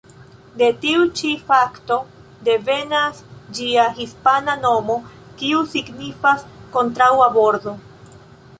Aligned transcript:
De 0.59 0.67
tiu 0.83 1.03
ĉi 1.19 1.33
fakto 1.49 1.97
devenas 2.47 3.19
ĝia 3.59 3.85
hispana 3.99 4.57
nomo, 4.65 4.97
kiu 5.43 5.63
signifas 5.77 6.47
"kontraŭa 6.79 7.29
bordo". 7.39 7.79